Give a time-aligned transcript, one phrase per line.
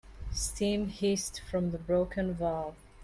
[0.31, 2.73] Steam hissed from the broken valve.